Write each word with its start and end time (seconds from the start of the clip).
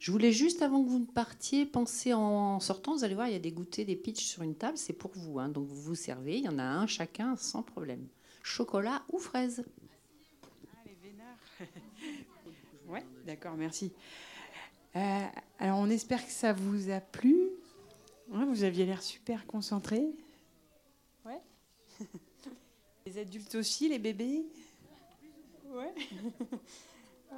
Je 0.00 0.10
voulais 0.10 0.32
juste, 0.32 0.62
avant 0.62 0.82
que 0.82 0.88
vous 0.88 0.98
ne 0.98 1.04
partiez, 1.04 1.66
penser 1.66 2.14
en 2.14 2.58
sortant. 2.58 2.94
Vous 2.94 3.04
allez 3.04 3.14
voir, 3.14 3.28
il 3.28 3.34
y 3.34 3.36
a 3.36 3.38
des 3.38 3.52
goûters, 3.52 3.84
des 3.84 3.96
pitchs 3.96 4.24
sur 4.24 4.42
une 4.42 4.54
table. 4.54 4.78
C'est 4.78 4.94
pour 4.94 5.10
vous. 5.14 5.38
Hein. 5.38 5.50
donc 5.50 5.68
vous 5.68 5.80
vous 5.80 5.94
servez. 5.94 6.38
Il 6.38 6.44
y 6.44 6.48
en 6.48 6.58
a 6.58 6.64
un 6.64 6.86
chacun 6.86 7.36
sans 7.36 7.62
problème. 7.62 8.08
Chocolat 8.42 9.02
ou 9.12 9.18
fraise? 9.18 9.62
Ah, 10.72 10.78
les 10.86 10.94
vénards. 10.94 11.36
ouais, 12.88 13.04
d'accord, 13.26 13.56
merci. 13.58 13.92
Euh, 14.96 15.26
alors, 15.58 15.78
on 15.78 15.90
espère 15.90 16.24
que 16.24 16.32
ça 16.32 16.54
vous 16.54 16.88
a 16.88 17.00
plu. 17.00 17.36
vous 18.28 18.64
aviez 18.64 18.86
l'air 18.86 19.02
super 19.02 19.46
concentré. 19.46 20.02
Ouais. 21.26 21.42
les 23.06 23.18
adultes 23.18 23.54
aussi, 23.54 23.90
les 23.90 23.98
bébés? 23.98 24.46
Ouais. 25.72 25.94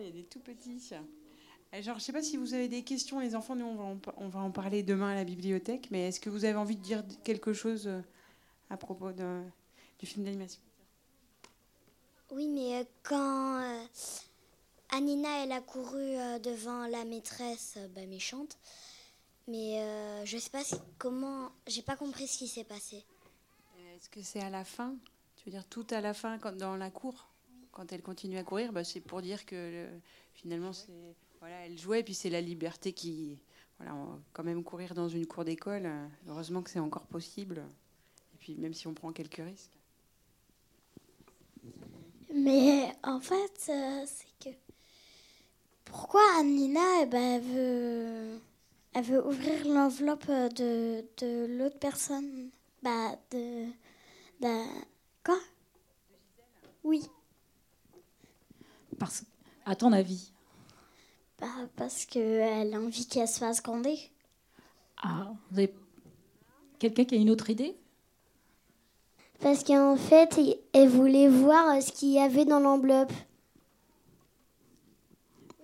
il 0.00 0.06
y 0.06 0.08
a 0.08 0.12
des 0.12 0.22
tout 0.22 0.40
petits. 0.40 0.94
Euh, 1.74 1.82
genre, 1.82 1.94
je 1.94 2.00
ne 2.00 2.04
sais 2.04 2.12
pas 2.12 2.22
si 2.22 2.36
vous 2.36 2.54
avez 2.54 2.68
des 2.68 2.82
questions, 2.82 3.20
les 3.20 3.34
enfants, 3.34 3.56
nous, 3.56 3.66
on 3.66 3.74
va, 3.74 3.84
en, 3.84 3.98
on 4.18 4.28
va 4.28 4.40
en 4.40 4.50
parler 4.50 4.82
demain 4.82 5.10
à 5.10 5.14
la 5.14 5.24
bibliothèque, 5.24 5.88
mais 5.90 6.08
est-ce 6.08 6.20
que 6.20 6.30
vous 6.30 6.44
avez 6.44 6.56
envie 6.56 6.76
de 6.76 6.82
dire 6.82 7.02
quelque 7.24 7.52
chose 7.52 7.86
euh, 7.86 8.00
à 8.70 8.76
propos 8.76 9.12
de, 9.12 9.42
du 9.98 10.06
film 10.06 10.24
d'animation? 10.24 10.60
Oui, 12.30 12.48
mais 12.48 12.80
euh, 12.80 12.84
quand 13.02 13.86
Anina, 14.90 15.44
elle 15.44 15.52
a 15.52 15.60
couru 15.60 16.16
devant 16.42 16.86
la 16.86 17.04
maîtresse 17.04 17.78
bah, 17.94 18.06
méchante, 18.06 18.58
mais 19.48 19.82
je 20.24 20.36
ne 20.36 20.40
sais 20.40 20.50
pas 20.50 20.62
comment, 20.98 21.50
j'ai 21.66 21.82
pas 21.82 21.96
compris 21.96 22.28
ce 22.28 22.38
qui 22.38 22.48
s'est 22.48 22.64
passé. 22.64 23.04
Est-ce 23.96 24.08
que 24.08 24.22
c'est 24.22 24.40
à 24.40 24.50
la 24.50 24.64
fin? 24.64 24.94
Tu 25.36 25.46
veux 25.46 25.50
dire 25.50 25.66
tout 25.66 25.86
à 25.90 26.00
la 26.00 26.14
fin, 26.14 26.38
quand, 26.38 26.56
dans 26.56 26.76
la 26.76 26.90
cour? 26.90 27.28
Quand 27.72 27.92
elle 27.92 28.02
continue 28.02 28.38
à 28.38 28.44
courir, 28.44 28.72
bah, 28.72 28.84
c'est 28.84 29.00
pour 29.00 29.20
dire 29.20 29.44
que 29.44 29.88
finalement, 30.34 30.72
c'est 30.72 31.16
voilà, 31.44 31.66
elle 31.66 31.76
jouait, 31.76 32.00
et 32.00 32.02
puis 32.02 32.14
c'est 32.14 32.30
la 32.30 32.40
liberté 32.40 32.94
qui. 32.94 33.38
Voilà, 33.76 33.94
quand 34.32 34.44
même 34.44 34.64
courir 34.64 34.94
dans 34.94 35.10
une 35.10 35.26
cour 35.26 35.44
d'école, 35.44 35.86
heureusement 36.26 36.62
que 36.62 36.70
c'est 36.70 36.78
encore 36.80 37.04
possible. 37.04 37.62
Et 38.32 38.38
puis 38.38 38.54
même 38.54 38.72
si 38.72 38.86
on 38.86 38.94
prend 38.94 39.12
quelques 39.12 39.42
risques. 39.44 39.78
Mais 42.34 42.90
en 43.02 43.20
fait, 43.20 43.66
euh, 43.68 44.04
c'est 44.06 44.26
que. 44.40 44.56
Pourquoi 45.84 46.22
Anina, 46.38 47.02
eh 47.02 47.06
ben, 47.06 47.20
elle, 47.20 47.42
veut... 47.42 48.40
elle 48.94 49.04
veut 49.04 49.26
ouvrir 49.26 49.66
l'enveloppe 49.66 50.26
de, 50.26 51.04
de 51.18 51.58
l'autre 51.58 51.78
personne? 51.78 52.48
Bah, 52.82 53.18
de. 53.32 53.66
de... 54.40 54.64
Quoi? 55.22 55.38
Oui. 56.84 57.06
Parce, 58.98 59.26
à 59.66 59.76
ton 59.76 59.92
avis, 59.92 60.32
parce 61.76 62.04
qu'elle 62.06 62.74
a 62.74 62.78
envie 62.78 63.06
qu'elle 63.06 63.28
se 63.28 63.38
fasse 63.38 63.62
gronder. 63.62 63.98
Ah, 65.02 65.32
vous 65.50 65.58
avez 65.58 65.74
quelqu'un 66.78 67.04
qui 67.04 67.14
a 67.14 67.18
une 67.18 67.30
autre 67.30 67.50
idée? 67.50 67.76
Parce 69.40 69.64
qu'en 69.64 69.96
fait, 69.96 70.38
elle 70.72 70.88
voulait 70.88 71.28
voir 71.28 71.82
ce 71.82 71.92
qu'il 71.92 72.10
y 72.10 72.18
avait 72.18 72.44
dans 72.44 72.60
l'enveloppe. 72.60 73.12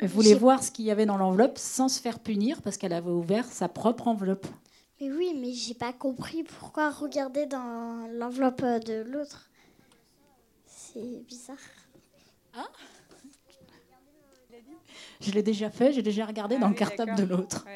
Elle 0.00 0.08
voulait 0.08 0.34
voir 0.34 0.62
ce 0.62 0.70
qu'il 0.70 0.84
y 0.84 0.90
avait 0.90 1.06
dans 1.06 1.16
l'enveloppe 1.16 1.56
sans 1.56 1.88
se 1.88 2.00
faire 2.00 2.18
punir 2.18 2.62
parce 2.62 2.76
qu'elle 2.76 2.92
avait 2.92 3.10
ouvert 3.10 3.46
sa 3.46 3.68
propre 3.68 4.08
enveloppe. 4.08 4.46
Mais 5.00 5.10
oui, 5.10 5.34
mais 5.36 5.52
j'ai 5.52 5.74
pas 5.74 5.92
compris 5.92 6.44
pourquoi 6.44 6.90
regarder 6.90 7.46
dans 7.46 8.06
l'enveloppe 8.12 8.62
de 8.84 9.02
l'autre. 9.02 9.48
C'est 10.66 11.24
bizarre. 11.26 11.56
Ah 12.54 12.68
je 15.24 15.32
l'ai 15.32 15.42
déjà 15.42 15.70
fait, 15.70 15.92
j'ai 15.92 16.02
déjà 16.02 16.26
regardé 16.26 16.56
ah 16.56 16.60
dans 16.60 16.68
le 16.68 16.74
cartable 16.74 17.14
de 17.16 17.24
l'autre. 17.24 17.66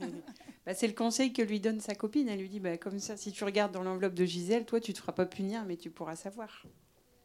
bah, 0.66 0.74
c'est 0.74 0.86
le 0.86 0.92
conseil 0.94 1.32
que 1.32 1.42
lui 1.42 1.60
donne 1.60 1.80
sa 1.80 1.94
copine. 1.94 2.28
Elle 2.28 2.40
lui 2.40 2.48
dit 2.48 2.60
bah, 2.60 2.76
comme 2.76 2.98
ça, 2.98 3.16
si 3.16 3.32
tu 3.32 3.44
regardes 3.44 3.72
dans 3.72 3.82
l'enveloppe 3.82 4.14
de 4.14 4.24
Gisèle, 4.24 4.64
toi, 4.64 4.80
tu 4.80 4.92
te 4.92 4.98
feras 4.98 5.12
pas 5.12 5.26
punir, 5.26 5.64
mais 5.66 5.76
tu 5.76 5.90
pourras 5.90 6.16
savoir. 6.16 6.64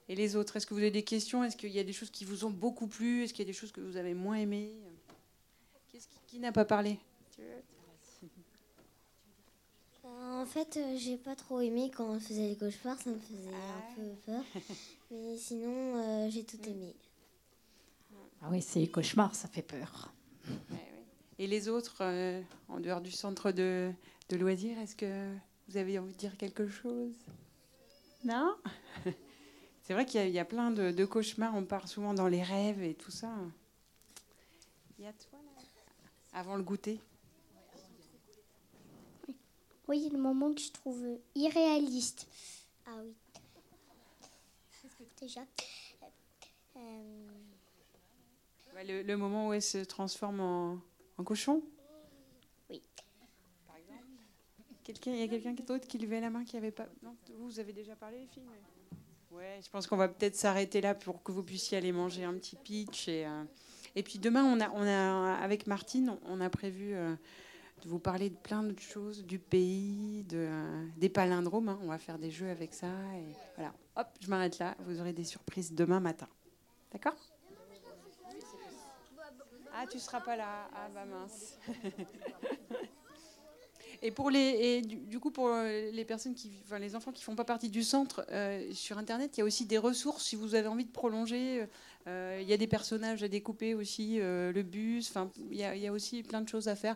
Et 0.08 0.16
les 0.16 0.35
autres, 0.35 0.58
est-ce 0.58 0.68
que 0.68 0.74
vous 0.74 0.81
avez 0.81 0.91
des 0.91 1.03
questions? 1.03 1.44
Est-ce 1.44 1.58
qu'il 1.58 1.72
y 1.72 1.80
a 1.80 1.84
des 1.84 1.94
choses 1.94 2.12
qui 2.12 2.25
vous 2.25 2.46
ont 2.46 2.52
beaucoup 2.52 2.88
plu? 2.88 3.24
Est-ce 3.24 3.34
qu'il 3.34 3.44
y 3.44 3.47
a 3.47 3.52
des 3.52 3.58
choses 3.58 3.72
que 3.72 3.81
vous 3.81 3.97
avez 3.97 4.14
moins 4.14 4.38
aimées? 4.38 4.72
Qu'est-ce 5.91 6.08
qui, 6.08 6.19
qui 6.28 6.40
n'a 6.40 6.52
pas 6.52 6.66
parlé? 6.66 7.00
En 10.46 10.46
fait, 10.46 10.78
euh, 10.78 10.96
j'ai 10.96 11.18
pas 11.18 11.35
trop 11.35 11.59
aimé 11.59 11.90
quand 11.96 12.08
on 12.08 12.19
faisait 12.19 12.50
les 12.50 12.56
cauchemars, 12.56 13.00
ça 13.02 13.09
me 13.09 13.19
faisait 13.19 13.50
un 13.50 13.80
ah. 13.80 13.94
peu 13.96 14.31
peur. 14.31 14.44
Mais 15.12 15.38
sinon, 15.38 15.96
euh, 15.96 16.30
j'ai 16.30 16.44
tout 16.44 16.59
aimé. 16.68 16.94
Ah 18.46 18.50
oui, 18.52 18.62
c'est 18.62 18.86
cauchemar, 18.86 19.34
ça 19.34 19.48
fait 19.48 19.64
peur. 19.64 20.14
Et 21.40 21.48
les 21.48 21.68
autres, 21.68 21.98
euh, 22.02 22.44
en 22.68 22.80
dehors 22.80 23.02
du 23.02 23.10
centre 23.10 23.52
de, 23.52 23.92
de 24.30 24.38
loisirs, 24.38 24.78
est-ce 24.78 24.96
que 24.96 25.34
vous 25.68 25.78
avez 25.78 25.98
envie 25.98 26.14
de 26.14 26.18
dire 26.20 26.38
quelque 26.38 26.68
chose? 26.68 27.16
Non? 28.24 28.56
C'est 29.82 29.94
vrai 29.94 30.06
qu'il 30.06 30.30
y, 30.30 30.38
a 30.38 30.46
plein 30.46 30.70
de, 30.70 31.06
cauchemars, 31.06 31.56
on 31.56 31.66
part 31.66 31.88
souvent 31.88 32.14
dans 32.14 32.28
les 32.28 32.44
rêves 32.44 32.84
et 32.84 32.94
tout 32.94 33.10
ça. 33.10 33.34
Il 35.00 35.06
y 35.06 35.08
a 35.08 35.14
toi 35.14 35.40
là? 35.44 36.40
Avant 36.40 36.56
le 36.56 36.62
goûter? 36.62 37.00
Oui, 39.88 40.08
le 40.14 40.20
moment 40.20 40.54
que 40.54 40.62
je 40.62 40.72
trouve 40.72 41.04
irréaliste. 41.34 42.28
Ah 42.86 42.92
oui. 43.04 43.16
Déjà. 45.20 45.42
Euh, 46.76 47.26
le, 48.84 49.16
moment 49.16 49.50
où 49.50 49.53
elle 49.53 49.62
se 49.62 49.78
transforme 49.80 50.40
en, 50.40 51.24
cochon 51.24 51.63
Oui. 52.69 52.81
Par 53.68 53.78
exemple 53.78 54.03
Quelqu'un, 54.84 55.12
Il 55.12 55.19
y 55.19 55.24
a 55.24 55.28
quelqu'un 55.28 55.53
d'autre 55.53 55.88
qui 55.88 55.97
levait 55.97 56.22
la 56.22 56.30
main 56.30 56.44
qui 56.44 56.58
avait 56.58 56.72
pas. 56.72 56.88
Non, 57.03 57.16
vous 57.40 57.59
avez 57.59 57.74
déjà 57.74 57.96
parlé, 57.96 58.19
les 58.19 58.28
filles 58.28 58.44
Ouais, 59.31 59.59
je 59.62 59.69
pense 59.69 59.85
qu'on 59.85 59.97
va 59.97 60.08
peut-être 60.08 60.35
s'arrêter 60.35 60.80
là 60.80 60.96
pour 60.96 61.22
que 61.22 61.31
vous 61.34 61.44
puissiez 61.44 61.78
aller 61.78 61.91
manger 61.91 62.24
un 62.24 62.34
petit 62.35 62.56
pitch. 62.56 63.09
Et, 63.09 63.25
euh, 63.25 63.44
et 63.96 64.02
puis 64.02 64.18
demain, 64.18 64.46
on 64.46 64.62
a, 64.62 64.69
on 64.69 64.81
a, 64.81 65.34
avec 65.35 65.68
Martine, 65.68 66.18
on 66.25 66.40
a 66.40 66.50
prévu 66.50 66.94
euh, 66.94 67.14
de 67.84 67.90
vous 67.90 68.00
parler 68.00 68.30
de 68.30 68.35
plein 68.35 68.64
de 68.64 68.80
choses, 68.80 69.25
du 69.25 69.38
pays, 69.40 70.24
de, 70.24 70.38
euh, 70.38 70.88
des 70.96 71.09
palindromes. 71.09 71.68
Hein. 71.68 71.80
On 71.81 71.88
va 71.88 71.97
faire 71.97 72.18
des 72.18 72.31
jeux 72.31 72.50
avec 72.50 72.74
ça. 72.74 72.88
Et 72.88 73.35
voilà. 73.56 73.74
Hop, 73.97 74.08
je 74.22 74.30
m'arrête 74.30 74.58
là. 74.59 74.75
Vous 74.85 75.02
aurez 75.02 75.12
des 75.12 75.25
surprises 75.25 75.74
demain 75.74 76.00
matin. 76.00 76.28
D'accord? 76.94 77.34
Ah, 79.75 79.86
tu 79.91 80.00
seras 80.00 80.22
pas 80.22 80.36
là. 80.36 80.69
Ah, 80.74 80.90
bah 80.94 81.06
mince. 81.06 81.58
Et 84.02 84.12
pour 84.12 84.30
les, 84.30 84.40
et 84.40 84.81
du, 84.81 85.19
coup, 85.19 85.31
pour 85.31 85.50
les 85.50 86.06
personnes 86.06 86.36
qui, 86.36 86.52
enfin, 86.63 86.78
les 86.78 86.96
enfants 86.96 87.12
qui 87.12 87.24
font 87.24 87.36
pas 87.36 87.46
partie 87.46 87.69
du 87.69 87.81
centre, 87.84 88.25
euh, 88.30 88.72
sur 88.72 88.97
Internet, 89.00 89.35
il 89.35 89.40
y 89.40 89.41
a 89.41 89.46
aussi 89.46 89.66
des 89.66 89.78
ressources 89.78 90.25
si 90.25 90.35
vous 90.35 90.53
avez 90.53 90.68
envie 90.68 90.85
de 90.85 90.91
prolonger. 90.91 91.66
Euh, 92.08 92.40
il 92.41 92.47
y 92.47 92.53
a 92.53 92.58
des 92.58 92.68
personnages 92.68 93.24
à 93.24 93.28
découper 93.28 93.74
aussi, 93.74 94.19
euh, 94.22 94.52
le 94.52 94.64
bus. 94.64 95.09
Enfin, 95.09 95.31
il 95.50 95.58
y, 95.58 95.88
a, 95.88 95.91
aussi 95.91 96.24
plein 96.24 96.41
de 96.41 96.47
choses 96.47 96.68
à 96.68 96.75
faire, 96.75 96.96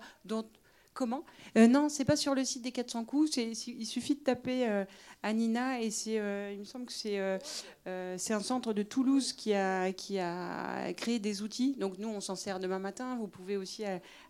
Comment 0.99 1.23
euh, 1.55 1.67
Non, 1.67 1.87
c'est 1.87 2.03
pas 2.03 2.17
sur 2.17 2.35
le 2.35 2.43
site 2.43 2.61
des 2.61 2.73
400 2.73 3.05
coups. 3.05 3.37
Il 3.37 3.85
suffit 3.85 4.15
de 4.15 4.19
taper 4.19 4.67
euh, 4.67 4.83
Anina 5.23 5.79
et 5.79 5.91
c'est, 5.91 6.19
euh, 6.19 6.51
il 6.51 6.59
me 6.59 6.65
semble 6.65 6.87
que 6.87 6.91
c'est, 6.91 8.33
un 8.33 8.39
centre 8.41 8.73
de 8.73 8.83
Toulouse 8.83 9.31
qui 9.31 9.53
a, 9.53 9.93
créé 9.93 11.19
des 11.19 11.41
outils. 11.41 11.77
Donc 11.79 11.99
nous, 11.99 12.09
on 12.09 12.19
s'en 12.19 12.35
sert 12.35 12.59
demain 12.59 12.79
matin. 12.79 13.15
Vous 13.15 13.27
pouvez 13.27 13.55
aussi 13.55 13.83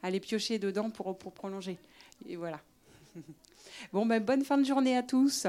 aller 0.04 0.20
piocher 0.20 0.60
dedans 0.60 0.92
pour, 0.92 1.18
pour 1.18 1.34
prolonger. 1.34 1.80
Et 2.28 2.36
voilà. 2.36 2.62
Bon, 3.94 4.06
ben, 4.06 4.22
bonne 4.22 4.44
fin 4.44 4.58
de 4.58 4.66
journée 4.66 4.98
à 4.98 5.04
tous. 5.04 5.48